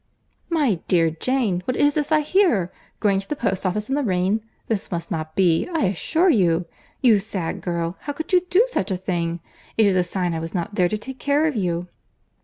"My 0.49 0.79
dear 0.87 1.11
Jane, 1.11 1.61
what 1.65 1.77
is 1.77 1.93
this 1.93 2.11
I 2.11 2.21
hear?—Going 2.21 3.19
to 3.19 3.29
the 3.29 3.35
post 3.35 3.67
office 3.67 3.87
in 3.87 3.93
the 3.93 4.01
rain!—This 4.01 4.89
must 4.91 5.11
not 5.11 5.35
be, 5.35 5.67
I 5.71 5.83
assure 5.85 6.31
you.—You 6.31 7.19
sad 7.19 7.61
girl, 7.61 7.97
how 7.99 8.13
could 8.13 8.33
you 8.33 8.41
do 8.49 8.63
such 8.65 8.89
a 8.89 8.97
thing?—It 8.97 9.85
is 9.85 9.95
a 9.95 10.03
sign 10.03 10.33
I 10.33 10.39
was 10.39 10.55
not 10.55 10.73
there 10.73 10.89
to 10.89 10.97
take 10.97 11.19
care 11.19 11.45
of 11.45 11.55
you." 11.55 11.87